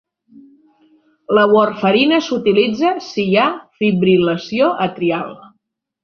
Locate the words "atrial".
4.87-5.37